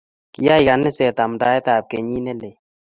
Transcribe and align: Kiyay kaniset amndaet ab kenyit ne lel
Kiyay 0.33 0.63
kaniset 0.67 1.17
amndaet 1.23 1.65
ab 1.73 1.85
kenyit 1.91 2.23
ne 2.23 2.33
lel 2.41 2.55